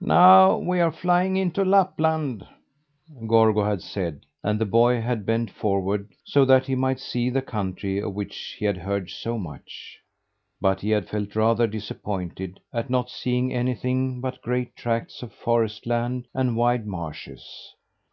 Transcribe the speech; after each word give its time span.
"Now 0.00 0.56
we 0.56 0.80
are 0.80 0.90
flying 0.90 1.36
into 1.36 1.64
Lapland," 1.64 2.44
Gorgo 3.28 3.62
had 3.62 3.80
said, 3.80 4.26
and 4.42 4.58
the 4.58 4.66
boy 4.66 5.00
had 5.00 5.24
bent 5.24 5.52
forward, 5.52 6.12
so 6.24 6.44
that 6.46 6.66
he 6.66 6.74
might 6.74 6.98
see 6.98 7.30
the 7.30 7.42
country 7.42 8.00
of 8.02 8.12
which 8.12 8.56
he 8.58 8.64
had 8.64 8.78
heard 8.78 9.08
so 9.08 9.38
much. 9.38 10.00
But 10.60 10.80
he 10.80 10.90
had 10.90 11.08
felt 11.08 11.36
rather 11.36 11.68
disappointed 11.68 12.58
at 12.72 12.90
not 12.90 13.08
seeing 13.08 13.52
anything 13.52 14.20
but 14.20 14.42
great 14.42 14.74
tracts 14.74 15.22
of 15.22 15.32
forest 15.32 15.86
land 15.86 16.26
and 16.34 16.56
wide 16.56 16.84
marshes. 16.84 17.72